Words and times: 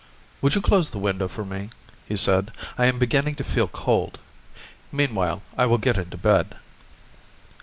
"Would 0.41 0.55
you 0.55 0.61
close 0.61 0.89
the 0.89 0.97
window 0.97 1.27
for 1.27 1.45
me?" 1.45 1.69
he 2.07 2.17
said. 2.17 2.51
"I 2.75 2.87
am 2.87 2.97
beginning 2.97 3.35
to 3.35 3.43
feel 3.43 3.67
cold. 3.67 4.17
Meanwhile, 4.91 5.43
I 5.55 5.67
will 5.67 5.77
get 5.77 5.99
into 5.99 6.17
bed." 6.17 6.55